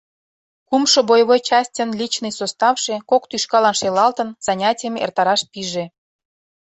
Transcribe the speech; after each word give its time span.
Кумшо 0.67 0.99
боевой 1.09 1.41
частьын 1.47 1.89
личный 1.99 2.33
составше, 2.39 2.93
кок 3.09 3.23
тӱшкалан 3.29 3.75
шелалтын, 3.79 4.29
занятийым 4.45 4.95
эртараш 5.03 5.41
пиже. 5.51 5.85